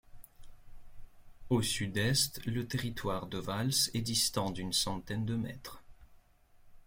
[1.51, 5.83] Au sud-est, le territoire de Vals est distant d'une centaine de mètres.